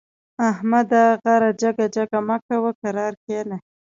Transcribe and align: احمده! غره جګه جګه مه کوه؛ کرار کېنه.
احمده! 0.49 1.03
غره 1.23 1.51
جګه 1.61 1.85
جګه 1.95 2.19
مه 2.27 2.37
کوه؛ 2.47 2.69
کرار 2.81 3.13
کېنه. 3.25 3.57